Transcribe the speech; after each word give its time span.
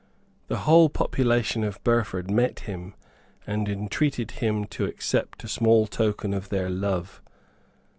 The 0.47 0.61
whole 0.65 0.89
population 0.89 1.63
of 1.63 1.77
Burford 1.83 2.31
met 2.31 2.61
him, 2.61 2.95
and 3.45 3.69
entreated 3.69 4.31
him 4.31 4.65
to 4.73 4.85
accept 4.85 5.43
a 5.43 5.47
small 5.47 5.85
token 5.85 6.33
of 6.33 6.49
their 6.49 6.71
love. 6.71 7.21